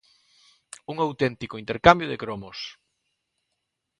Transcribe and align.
¡Un 0.91 0.97
auténtico 1.05 1.59
intercambio 1.63 2.07
de 2.09 2.19
cromos! 2.23 2.59